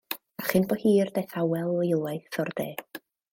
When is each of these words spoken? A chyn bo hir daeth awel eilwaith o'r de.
A 0.43 0.45
chyn 0.45 0.63
bo 0.71 0.77
hir 0.83 1.11
daeth 1.17 1.35
awel 1.43 1.69
eilwaith 1.83 2.41
o'r 2.45 2.51
de. 2.63 2.69